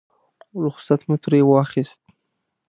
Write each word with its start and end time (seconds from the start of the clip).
رخصت 0.63 0.99
مو 1.07 1.15
ترې 1.23 1.39
واخیست. 1.45 2.01